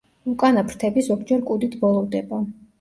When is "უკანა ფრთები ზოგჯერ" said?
0.31-1.45